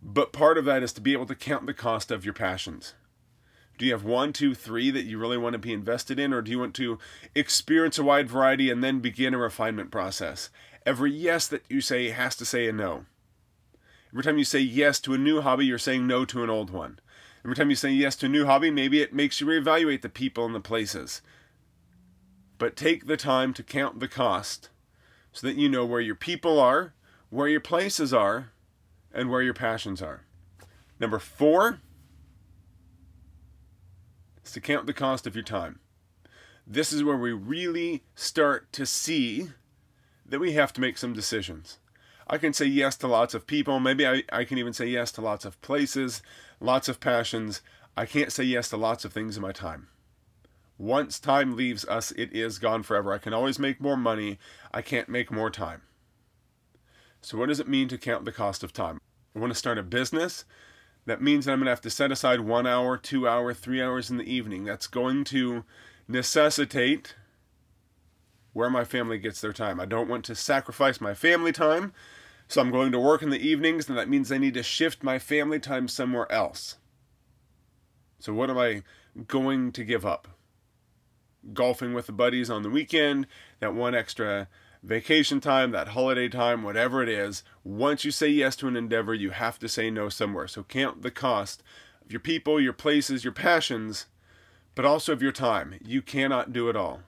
But 0.03 0.35
part 0.35 0.59
of 0.59 0.67
that 0.67 0.83
is 0.83 0.93
to 0.93 1.01
be 1.01 1.15
able 1.15 1.27
to 1.27 1.35
count 1.35 1.65
the 1.65 1.73
cost 1.73 2.11
of 2.11 2.27
your 2.27 2.35
passions. 2.35 2.93
Do 3.81 3.87
you 3.87 3.93
have 3.93 4.05
one, 4.05 4.35
two, 4.35 4.55
three 4.55 4.91
that 4.91 5.07
you 5.07 5.17
really 5.17 5.39
want 5.39 5.55
to 5.55 5.59
be 5.59 5.73
invested 5.73 6.21
in, 6.21 6.35
or 6.35 6.43
do 6.43 6.51
you 6.51 6.59
want 6.59 6.75
to 6.75 6.99
experience 7.35 7.99
a 7.99 8.05
wide 8.05 8.29
variety 8.29 8.71
and 8.71 8.85
then 8.85 9.01
begin 9.01 9.33
a 9.33 9.39
refinement 9.39 9.91
process? 9.91 10.51
Every 10.85 11.11
yes 11.11 11.49
that 11.49 11.65
you 11.71 11.81
say 11.81 12.11
has 12.11 12.37
to 12.37 12.45
say 12.45 12.69
a 12.69 12.75
no. 12.75 13.07
Every 14.13 14.23
time 14.23 14.37
you 14.37 14.45
say 14.45 14.59
yes 14.59 15.01
to 15.01 15.15
a 15.15 15.19
new 15.19 15.41
hobby, 15.41 15.65
you're 15.65 15.79
saying 15.79 16.07
no 16.07 16.27
to 16.27 16.45
an 16.45 16.51
old 16.51 16.69
one. 16.69 16.99
Every 17.43 17.57
time 17.57 17.71
you 17.71 17.75
say 17.75 17.91
yes 17.91 18.17
to 18.17 18.27
a 18.27 18.29
new 18.29 18.45
hobby, 18.45 18.71
maybe 18.71 19.01
it 19.01 19.15
makes 19.15 19.41
you 19.41 19.47
reevaluate 19.47 20.03
the 20.03 20.11
people 20.11 20.45
and 20.45 20.55
the 20.55 20.61
places. 20.61 21.23
But 22.59 22.77
take 22.77 23.07
the 23.07 23.17
time 23.17 23.55
to 23.55 23.63
count 23.63 23.99
the 23.99 24.09
cost 24.09 24.69
so 25.33 25.47
that 25.47 25.57
you 25.57 25.71
know 25.71 25.87
where 25.87 26.03
your 26.03 26.17
people 26.17 26.61
are, 26.61 26.93
where 27.31 27.49
your 27.49 27.61
places 27.61 28.13
are, 28.13 28.51
and 29.11 29.31
where 29.31 29.41
your 29.41 29.55
passions 29.55 30.03
are. 30.03 30.25
Number 30.99 31.19
four, 31.19 31.81
to 34.53 34.61
count 34.61 34.87
the 34.87 34.93
cost 34.93 35.27
of 35.27 35.35
your 35.35 35.45
time. 35.45 35.81
This 36.67 36.93
is 36.93 37.03
where 37.03 37.17
we 37.17 37.33
really 37.33 38.05
start 38.15 38.73
to 38.75 38.87
see 38.87 39.49
that 40.27 40.41
we 40.41 40.53
have 40.53 40.73
to 40.75 40.81
make 40.81 40.99
some 40.99 41.13
decisions. 41.13 41.79
I 42.27 42.39
can 42.39 42.53
say 42.53 42.67
yes 42.67 42.97
to 42.99 43.09
lots 43.09 43.35
of 43.35 43.47
people. 43.47 43.81
Maybe 43.81 44.07
I, 44.07 44.23
I 44.33 44.45
can 44.45 44.59
even 44.59 44.73
say 44.73 44.87
yes 44.87 45.11
to 45.13 45.21
lots 45.21 45.45
of 45.45 45.61
places, 45.63 46.23
lots 46.61 46.89
of 46.89 47.01
passions. 47.01 47.61
I 47.97 48.07
can't 48.07 48.33
say 48.33 48.45
yes 48.45 48.69
to 48.71 48.77
lots 48.77 49.05
of 49.05 49.13
things 49.13 49.37
in 49.37 49.43
my 49.43 49.53
time. 49.53 49.89
Once 50.79 51.19
time 51.19 51.57
leaves 51.57 51.85
us, 51.87 52.13
it 52.13 52.33
is 52.33 52.59
gone 52.59 52.83
forever. 52.83 53.13
I 53.13 53.19
can 53.19 53.35
always 53.35 53.59
make 53.59 53.81
more 53.81 53.97
money. 53.97 54.39
I 54.73 54.81
can't 54.81 55.09
make 55.09 55.31
more 55.31 55.51
time. 55.51 55.83
So, 57.21 57.37
what 57.37 57.49
does 57.49 57.61
it 57.61 57.69
mean 57.69 57.89
to 57.89 57.99
count 57.99 58.25
the 58.25 58.33
cost 58.33 58.63
of 58.63 58.73
time? 58.73 59.01
I 59.35 59.41
want 59.41 59.53
to 59.53 59.59
start 59.59 59.77
a 59.77 59.83
business. 59.83 60.45
That 61.07 61.23
means 61.23 61.45
that 61.45 61.53
I'm 61.53 61.59
going 61.59 61.67
to 61.67 61.71
have 61.71 61.81
to 61.83 61.91
set 61.91 62.13
aside 62.13 62.41
one 62.41 62.67
hour, 62.67 62.97
two 62.97 63.27
hour, 63.27 63.55
three 63.55 63.83
hours 63.83 64.11
in 64.11 64.19
the 64.19 64.33
evening. 64.33 64.65
That's 64.65 64.87
going 64.87 65.25
to 65.25 65.65
necessitate 66.07 67.15
where 68.53 68.71
my 68.71 68.85
family 68.85 69.19
gets 69.19 69.41
their 69.41 69.53
time. 69.53 69.81
I 69.81 69.87
don't 69.87 70.09
want 70.09 70.25
to 70.27 70.35
sacrifice 70.35 71.01
my 71.01 71.15
family 71.15 71.53
time, 71.53 71.93
so 72.49 72.61
I'm 72.61 72.71
going 72.71 72.93
to 72.93 72.99
work 72.99 73.23
in 73.23 73.31
the 73.31 73.39
evenings, 73.39 73.89
and 73.89 73.97
that 73.97 74.09
means 74.09 74.31
I 74.31 74.39
need 74.39 74.55
to 74.55 74.63
shift 74.63 75.03
my 75.03 75.19
family 75.19 75.61
time 75.61 75.89
somewhere 75.89 76.31
else. 76.31 76.77
So, 78.19 78.35
what 78.35 78.51
am 78.51 78.59
I 78.59 78.83
going 79.27 79.73
to 79.73 79.85
give 79.85 80.05
up? 80.05 80.29
Golfing 81.55 81.95
with 81.95 82.07
the 82.07 82.13
buddies 82.13 82.51
on 82.51 82.63
the 82.63 82.71
weekend, 82.71 83.27
that 83.61 83.75
one 83.75 83.95
extra 83.95 84.49
vacation 84.83 85.41
time, 85.41 85.71
that 85.73 85.89
holiday 85.89 86.29
time, 86.29 86.63
whatever 86.63 87.03
it 87.03 87.09
is, 87.09 87.43
once 87.65 88.05
you 88.05 88.11
say 88.11 88.29
yes 88.29 88.57
to 88.57 88.69
an 88.69 88.77
endeavor, 88.77 89.15
you 89.15 89.31
have 89.31 89.59
to 89.59 89.69
say 89.69 89.91
no 89.91 90.09
somewhere. 90.09 90.49
So 90.49 90.63
count 90.63 91.03
the 91.03 91.11
cost 91.11 91.63
of 92.05 92.13
your 92.13 92.21
people, 92.21 92.61
your 92.61 92.73
places, 92.73 93.25
your 93.25 93.33
passions, 93.33 94.07
but 94.75 94.85
also 94.85 95.13
of 95.13 95.23
your 95.23 95.33
time. 95.33 95.79
You 95.85 96.03
cannot 96.03 96.53
do 96.53 96.69
it 96.69 96.77
all. 96.77 97.01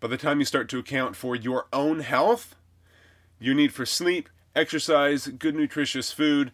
By 0.00 0.08
the 0.08 0.16
time 0.16 0.38
you 0.38 0.44
start 0.44 0.68
to 0.70 0.78
account 0.78 1.16
for 1.16 1.34
your 1.34 1.66
own 1.72 2.00
health, 2.00 2.54
your 3.38 3.54
need 3.54 3.72
for 3.72 3.86
sleep, 3.86 4.28
exercise, 4.54 5.26
good 5.26 5.54
nutritious 5.54 6.12
food, 6.12 6.52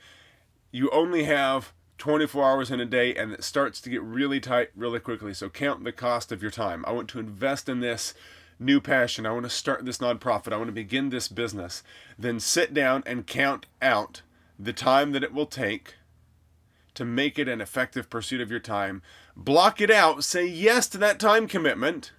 you 0.70 0.90
only 0.90 1.25
have 1.25 1.72
24 1.99 2.44
hours 2.44 2.70
in 2.70 2.80
a 2.80 2.87
day 2.87 3.14
and 3.14 3.32
it 3.32 3.44
starts 3.44 3.80
to 3.80 3.90
get 3.90 4.02
really 4.02 4.40
tight 4.40 4.70
really 4.75 4.99
quickly. 4.99 5.32
So 5.34 5.49
count 5.49 5.84
the 5.84 5.92
cost 5.92 6.32
of 6.32 6.42
your 6.42 6.50
time. 6.50 6.84
I 6.87 6.92
want 6.92 7.08
to 7.11 7.20
invest 7.20 7.68
in 7.68 7.80
this 7.80 8.14
new 8.62 8.81
passion. 8.81 9.26
I 9.26 9.33
want 9.33 9.45
to 9.45 9.50
start 9.50 9.85
this 9.85 9.99
nonprofit. 9.99 10.52
I 10.52 10.57
want 10.57 10.69
to 10.69 10.73
begin 10.73 11.11
this 11.11 11.28
business. 11.28 11.83
Then 12.19 12.40
sit 12.40 12.73
down 12.73 13.02
and 13.07 13.26
count 13.26 13.66
out 13.81 14.23
the 14.59 14.73
time 14.73 15.12
that 15.12 15.25
it 15.25 15.33
will 15.33 15.47
take 15.47 15.97
to 16.95 17.04
make 17.04 17.38
it 17.38 17.49
an 17.49 17.61
effective 17.61 18.11
pursuit 18.11 18.40
of 18.40 18.50
your 18.50 18.61
time. 18.61 19.02
Block 19.37 19.81
it 19.81 19.90
out. 19.90 20.25
Say 20.25 20.47
yes 20.47 20.88
to 20.88 20.99
that 20.99 21.19
time 21.19 21.49
commitment. 21.49 22.12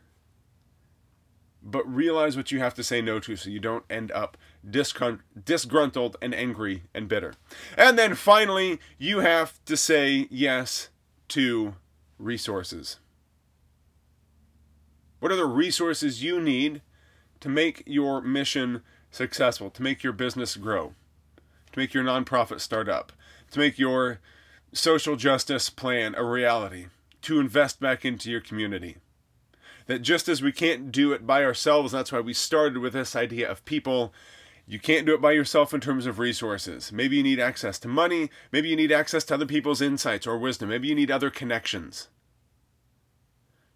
But 1.62 1.88
realize 1.88 2.36
what 2.36 2.52
you 2.52 2.60
have 2.60 2.74
to 2.74 2.84
say 2.84 3.02
no 3.02 3.20
to 3.22 3.36
so 3.36 3.50
you 3.50 3.60
don't 3.60 3.86
end 3.90 4.12
up 4.12 4.38
disgruntled 4.70 6.18
and 6.22 6.36
angry 6.36 6.84
and 6.94 7.08
bitter. 7.08 7.36
And 7.78 7.98
then 7.98 8.16
finally, 8.16 8.80
you 8.98 9.20
have 9.20 9.64
to 9.66 9.78
say 9.78 10.28
yes 10.30 10.90
to 11.30 11.76
resources. 12.18 13.00
What 15.24 15.32
are 15.32 15.38
the 15.38 15.46
resources 15.46 16.22
you 16.22 16.42
need 16.42 16.82
to 17.40 17.48
make 17.48 17.82
your 17.86 18.20
mission 18.20 18.82
successful, 19.10 19.70
to 19.70 19.82
make 19.82 20.04
your 20.04 20.12
business 20.12 20.58
grow, 20.58 20.96
to 21.72 21.80
make 21.80 21.94
your 21.94 22.04
nonprofit 22.04 22.60
start 22.60 22.90
up, 22.90 23.14
to 23.52 23.60
make 23.60 23.80
your 23.80 24.20
social 24.74 25.16
justice 25.16 25.70
plan 25.70 26.14
a 26.16 26.26
reality, 26.26 26.88
to 27.22 27.40
invest 27.40 27.80
back 27.80 28.04
into 28.04 28.30
your 28.30 28.42
community? 28.42 28.98
That 29.86 30.02
just 30.02 30.28
as 30.28 30.42
we 30.42 30.52
can't 30.52 30.92
do 30.92 31.14
it 31.14 31.26
by 31.26 31.46
ourselves, 31.46 31.94
that's 31.94 32.12
why 32.12 32.20
we 32.20 32.34
started 32.34 32.80
with 32.80 32.92
this 32.92 33.16
idea 33.16 33.50
of 33.50 33.64
people 33.64 34.14
you 34.68 34.78
can't 34.78 35.06
do 35.06 35.14
it 35.14 35.22
by 35.22 35.32
yourself 35.32 35.74
in 35.74 35.80
terms 35.80 36.06
of 36.06 36.20
resources. 36.20 36.92
Maybe 36.92 37.16
you 37.16 37.24
need 37.24 37.40
access 37.40 37.80
to 37.80 37.88
money. 37.88 38.30
Maybe 38.52 38.68
you 38.68 38.76
need 38.76 38.92
access 38.92 39.24
to 39.26 39.36
other 39.36 39.46
people's 39.46 39.82
insights 39.82 40.28
or 40.28 40.38
wisdom. 40.38 40.68
Maybe 40.68 40.90
you 40.90 40.96
need 40.96 41.12
other 41.12 41.30
connections. 41.30 42.10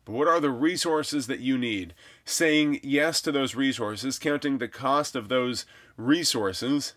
But 0.07 0.13
what 0.13 0.27
are 0.29 0.39
the 0.39 0.51
resources 0.51 1.27
that 1.27 1.41
you 1.41 1.57
need? 1.57 1.93
Saying 2.23 2.79
yes 2.81 3.19
to 3.21 3.31
those 3.31 3.55
resources, 3.55 4.17
counting 4.17 4.57
the 4.57 4.69
cost 4.69 5.17
of 5.17 5.27
those 5.27 5.65
resources, 5.97 6.93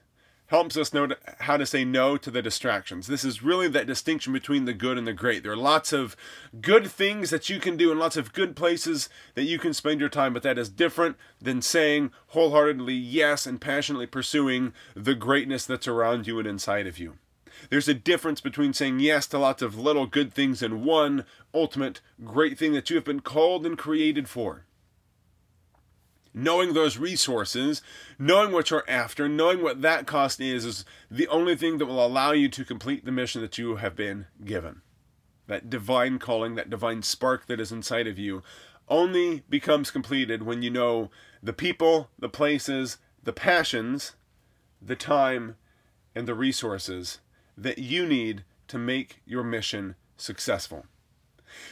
helps 0.46 0.76
us 0.76 0.94
know 0.94 1.08
how 1.40 1.56
to 1.56 1.66
say 1.66 1.84
no 1.84 2.16
to 2.16 2.30
the 2.30 2.40
distractions. 2.40 3.08
This 3.08 3.24
is 3.24 3.42
really 3.42 3.66
that 3.66 3.88
distinction 3.88 4.32
between 4.32 4.64
the 4.64 4.72
good 4.72 4.96
and 4.96 5.08
the 5.08 5.12
great. 5.12 5.42
There 5.42 5.50
are 5.50 5.56
lots 5.56 5.92
of 5.92 6.16
good 6.60 6.88
things 6.88 7.30
that 7.30 7.50
you 7.50 7.58
can 7.58 7.76
do 7.76 7.90
and 7.90 7.98
lots 7.98 8.16
of 8.16 8.32
good 8.32 8.54
places 8.54 9.08
that 9.34 9.42
you 9.42 9.58
can 9.58 9.74
spend 9.74 9.98
your 9.98 10.08
time, 10.08 10.32
but 10.32 10.44
that 10.44 10.58
is 10.58 10.68
different 10.68 11.16
than 11.40 11.62
saying 11.62 12.12
wholeheartedly 12.28 12.94
yes 12.94 13.44
and 13.44 13.60
passionately 13.60 14.06
pursuing 14.06 14.72
the 14.94 15.16
greatness 15.16 15.66
that's 15.66 15.88
around 15.88 16.28
you 16.28 16.38
and 16.38 16.46
inside 16.46 16.86
of 16.86 17.00
you. 17.00 17.14
There's 17.70 17.88
a 17.88 17.94
difference 17.94 18.40
between 18.40 18.72
saying 18.72 19.00
yes 19.00 19.26
to 19.28 19.38
lots 19.38 19.62
of 19.62 19.78
little 19.78 20.06
good 20.06 20.32
things 20.32 20.62
and 20.62 20.84
one 20.84 21.24
ultimate 21.54 22.00
great 22.24 22.58
thing 22.58 22.72
that 22.72 22.90
you 22.90 22.96
have 22.96 23.04
been 23.04 23.20
called 23.20 23.66
and 23.66 23.76
created 23.78 24.28
for. 24.28 24.64
knowing 26.32 26.72
those 26.72 26.98
resources, 26.98 27.82
knowing 28.18 28.52
what 28.52 28.70
you're 28.70 28.88
after, 28.88 29.28
knowing 29.28 29.62
what 29.62 29.82
that 29.82 30.06
cost 30.06 30.40
is, 30.40 30.64
is 30.64 30.84
the 31.10 31.28
only 31.28 31.56
thing 31.56 31.78
that 31.78 31.86
will 31.86 32.04
allow 32.04 32.32
you 32.32 32.48
to 32.48 32.64
complete 32.64 33.04
the 33.04 33.12
mission 33.12 33.40
that 33.42 33.58
you 33.58 33.76
have 33.76 33.96
been 33.96 34.26
given. 34.44 34.82
That 35.48 35.68
divine 35.68 36.18
calling, 36.18 36.54
that 36.54 36.70
divine 36.70 37.02
spark 37.02 37.46
that 37.46 37.60
is 37.60 37.72
inside 37.72 38.06
of 38.06 38.18
you, 38.18 38.42
only 38.88 39.42
becomes 39.48 39.90
completed 39.90 40.42
when 40.42 40.62
you 40.62 40.70
know 40.70 41.10
the 41.42 41.52
people, 41.52 42.10
the 42.18 42.28
places, 42.28 42.98
the 43.22 43.32
passions, 43.32 44.14
the 44.80 44.96
time, 44.96 45.56
and 46.14 46.26
the 46.26 46.34
resources 46.34 47.18
that 47.60 47.78
you 47.78 48.06
need 48.06 48.44
to 48.68 48.78
make 48.78 49.20
your 49.26 49.44
mission 49.44 49.94
successful. 50.16 50.86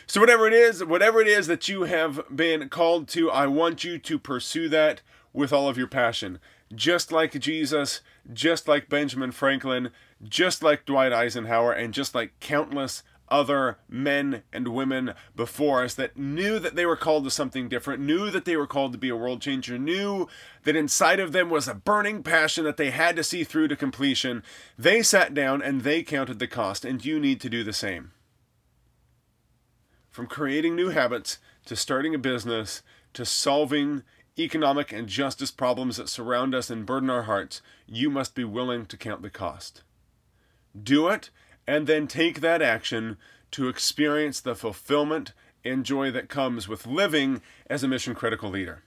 So 0.06 0.20
whatever 0.20 0.46
it 0.46 0.52
is, 0.52 0.84
whatever 0.84 1.20
it 1.20 1.28
is 1.28 1.46
that 1.46 1.68
you 1.68 1.82
have 1.82 2.20
been 2.34 2.68
called 2.68 3.08
to, 3.08 3.30
I 3.30 3.46
want 3.46 3.84
you 3.84 3.98
to 3.98 4.18
pursue 4.18 4.68
that 4.70 5.02
with 5.32 5.52
all 5.52 5.68
of 5.68 5.78
your 5.78 5.86
passion. 5.86 6.40
Just 6.74 7.12
like 7.12 7.38
Jesus, 7.38 8.00
just 8.32 8.68
like 8.68 8.88
Benjamin 8.88 9.30
Franklin, 9.30 9.90
just 10.22 10.62
like 10.62 10.84
Dwight 10.84 11.12
Eisenhower, 11.12 11.72
and 11.72 11.94
just 11.94 12.14
like 12.14 12.38
countless 12.40 13.02
other 13.30 13.78
men 13.88 14.42
and 14.52 14.68
women 14.68 15.14
before 15.34 15.84
us 15.84 15.94
that 15.94 16.16
knew 16.16 16.58
that 16.58 16.74
they 16.74 16.86
were 16.86 16.96
called 16.96 17.24
to 17.24 17.30
something 17.30 17.68
different, 17.68 18.02
knew 18.02 18.30
that 18.30 18.44
they 18.44 18.56
were 18.56 18.66
called 18.66 18.92
to 18.92 18.98
be 18.98 19.08
a 19.08 19.16
world 19.16 19.40
changer, 19.40 19.78
knew 19.78 20.28
that 20.64 20.76
inside 20.76 21.20
of 21.20 21.32
them 21.32 21.50
was 21.50 21.68
a 21.68 21.74
burning 21.74 22.22
passion 22.22 22.64
that 22.64 22.76
they 22.76 22.90
had 22.90 23.16
to 23.16 23.24
see 23.24 23.44
through 23.44 23.68
to 23.68 23.76
completion. 23.76 24.42
They 24.78 25.02
sat 25.02 25.34
down 25.34 25.62
and 25.62 25.82
they 25.82 26.02
counted 26.02 26.38
the 26.38 26.46
cost, 26.46 26.84
and 26.84 27.04
you 27.04 27.18
need 27.20 27.40
to 27.42 27.50
do 27.50 27.64
the 27.64 27.72
same. 27.72 28.12
From 30.10 30.26
creating 30.26 30.74
new 30.74 30.88
habits 30.88 31.38
to 31.66 31.76
starting 31.76 32.14
a 32.14 32.18
business 32.18 32.82
to 33.14 33.24
solving 33.24 34.02
economic 34.38 34.92
and 34.92 35.08
justice 35.08 35.50
problems 35.50 35.96
that 35.96 36.08
surround 36.08 36.54
us 36.54 36.70
and 36.70 36.86
burden 36.86 37.10
our 37.10 37.22
hearts, 37.22 37.60
you 37.86 38.10
must 38.10 38.34
be 38.34 38.44
willing 38.44 38.86
to 38.86 38.96
count 38.96 39.22
the 39.22 39.30
cost. 39.30 39.82
Do 40.80 41.08
it, 41.08 41.30
and 41.68 41.86
then 41.86 42.06
take 42.06 42.40
that 42.40 42.62
action 42.62 43.18
to 43.50 43.68
experience 43.68 44.40
the 44.40 44.54
fulfillment 44.54 45.34
and 45.62 45.84
joy 45.84 46.10
that 46.10 46.30
comes 46.30 46.66
with 46.66 46.86
living 46.86 47.42
as 47.68 47.84
a 47.84 47.88
mission 47.88 48.14
critical 48.14 48.48
leader. 48.48 48.82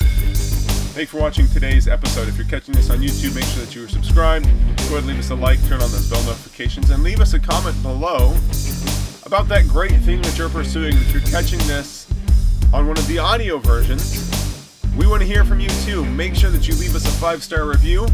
Thanks 0.00 1.12
for 1.12 1.20
watching 1.20 1.46
today's 1.48 1.86
episode. 1.86 2.26
If 2.26 2.38
you're 2.38 2.46
catching 2.46 2.74
this 2.74 2.88
on 2.88 2.98
YouTube, 2.98 3.34
make 3.34 3.44
sure 3.44 3.64
that 3.64 3.74
you 3.74 3.84
are 3.84 3.88
subscribed. 3.88 4.46
Go 4.46 4.96
ahead 4.96 4.98
and 5.00 5.08
leave 5.08 5.18
us 5.18 5.28
a 5.28 5.34
like, 5.34 5.62
turn 5.66 5.82
on 5.82 5.90
those 5.92 6.08
bell 6.08 6.24
notifications, 6.24 6.88
and 6.88 7.02
leave 7.02 7.20
us 7.20 7.34
a 7.34 7.38
comment 7.38 7.80
below 7.82 8.34
about 9.26 9.46
that 9.48 9.68
great 9.68 9.92
thing 10.00 10.22
that 10.22 10.38
you're 10.38 10.48
pursuing. 10.48 10.94
If 10.96 11.12
you're 11.12 11.22
catching 11.22 11.58
this 11.60 12.10
on 12.72 12.88
one 12.88 12.96
of 12.96 13.06
the 13.08 13.18
audio 13.18 13.58
versions, 13.58 14.80
we 14.96 15.06
want 15.06 15.20
to 15.20 15.26
hear 15.26 15.44
from 15.44 15.60
you 15.60 15.68
too. 15.84 16.02
Make 16.06 16.34
sure 16.34 16.50
that 16.50 16.66
you 16.66 16.74
leave 16.76 16.96
us 16.96 17.06
a 17.06 17.20
five 17.20 17.42
star 17.42 17.68
review 17.68 18.08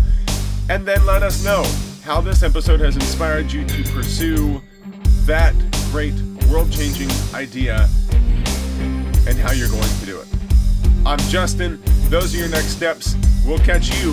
and 0.68 0.86
then 0.86 1.04
let 1.04 1.22
us 1.22 1.44
know 1.44 1.62
how 2.04 2.20
this 2.20 2.42
episode 2.42 2.80
has 2.80 2.96
inspired 2.96 3.52
you 3.52 3.64
to 3.66 3.82
pursue 3.92 4.60
that 5.26 5.54
great 5.90 6.14
world 6.48 6.70
changing 6.72 7.08
idea 7.34 7.88
and 9.26 9.38
how 9.38 9.52
you're 9.52 9.68
going 9.68 9.82
to 10.00 10.06
do 10.06 10.20
it. 10.20 10.26
I'm 11.06 11.18
Justin. 11.30 11.80
Those 12.08 12.34
are 12.34 12.38
your 12.38 12.48
next 12.48 12.68
steps. 12.68 13.14
We'll 13.44 13.58
catch 13.58 13.94
you 14.02 14.10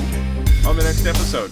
on 0.68 0.76
the 0.76 0.84
next 0.84 1.06
episode. 1.06 1.52